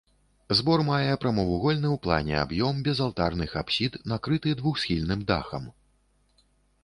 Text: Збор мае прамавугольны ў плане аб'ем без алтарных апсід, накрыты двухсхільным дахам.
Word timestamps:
Збор 0.59 0.81
мае 0.85 1.11
прамавугольны 1.23 1.87
ў 1.89 1.97
плане 2.05 2.33
аб'ем 2.45 2.75
без 2.87 2.97
алтарных 3.07 3.53
апсід, 3.61 3.99
накрыты 4.13 4.53
двухсхільным 4.61 5.19
дахам. 5.33 5.63